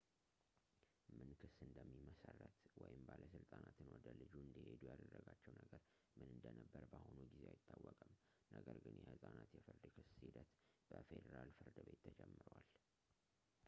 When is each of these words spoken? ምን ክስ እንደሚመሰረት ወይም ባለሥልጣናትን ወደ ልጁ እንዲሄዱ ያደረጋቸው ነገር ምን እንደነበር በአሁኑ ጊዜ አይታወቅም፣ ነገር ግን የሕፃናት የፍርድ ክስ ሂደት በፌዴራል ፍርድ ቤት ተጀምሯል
ምን 1.17 1.27
ክስ 1.39 1.55
እንደሚመሰረት 1.65 2.55
ወይም 2.83 3.01
ባለሥልጣናትን 3.09 3.87
ወደ 3.95 4.05
ልጁ 4.21 4.33
እንዲሄዱ 4.45 4.79
ያደረጋቸው 4.91 5.53
ነገር 5.61 5.81
ምን 6.17 6.27
እንደነበር 6.37 6.85
በአሁኑ 6.93 7.19
ጊዜ 7.35 7.43
አይታወቅም፣ 7.53 8.13
ነገር 8.57 8.79
ግን 8.87 8.97
የሕፃናት 9.03 9.51
የፍርድ 9.59 9.85
ክስ 9.99 10.09
ሂደት 10.25 10.49
በፌዴራል 10.93 11.51
ፍርድ 11.61 11.77
ቤት 11.89 12.01
ተጀምሯል 12.09 12.65